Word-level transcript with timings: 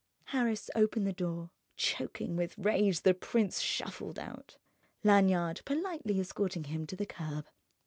Harris 0.33 0.71
opened 0.73 1.05
the 1.05 1.13
door. 1.13 1.51
Choking 1.77 2.35
with 2.35 2.57
rage, 2.57 3.01
the 3.01 3.13
prince 3.13 3.59
shuffled 3.59 4.17
out, 4.17 4.57
Lanyard 5.03 5.61
politely 5.63 6.19
escorting 6.19 6.63
him 6.63 6.87
to 6.87 6.95
the 6.95 7.05
curb. 7.05 7.45